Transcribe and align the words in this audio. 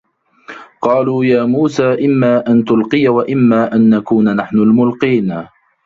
قالوا 0.81 1.25
يا 1.25 1.43
موسى 1.43 2.05
إما 2.05 2.47
أن 2.47 2.65
تلقي 2.65 3.07
وإما 3.07 3.75
أن 3.75 3.89
نكون 3.97 4.35
نحن 4.35 4.57
الملقين 4.57 5.47